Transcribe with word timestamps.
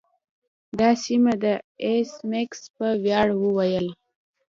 دا 0.79 0.89
سمه 1.03 1.33
ده 1.43 1.53
ایس 1.85 2.11
میکس 2.29 2.61
په 2.75 2.87
ویاړ 3.03 3.27
وویل 3.43 3.87